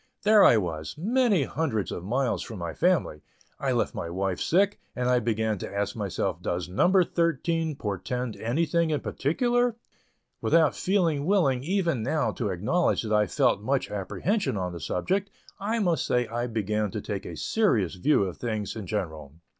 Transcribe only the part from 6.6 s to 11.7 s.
"number thirteen" portend anything in particular? Without feeling willing